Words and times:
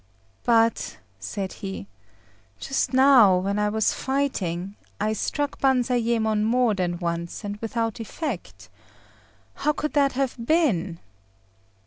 "But," 0.45 0.97
said 1.19 1.53
he, 1.53 1.85
"just 2.59 2.91
now, 2.91 3.37
when 3.37 3.59
I 3.59 3.69
was 3.69 3.93
fighting, 3.93 4.75
I 4.99 5.13
struck 5.13 5.59
Banzayémon 5.59 6.41
more 6.43 6.73
than 6.73 6.97
once, 6.97 7.43
and 7.43 7.57
without 7.57 7.99
effect. 7.99 8.67
How 9.61 9.73
could 9.73 9.93
that 9.93 10.13
have 10.13 10.43
been?" 10.43 10.99